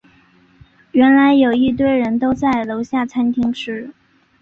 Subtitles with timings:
[0.93, 3.93] 原来有一堆人都在楼下餐厅吃